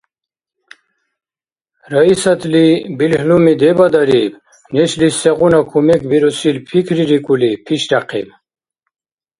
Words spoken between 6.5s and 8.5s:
пикририкӀули, пишряхъиб.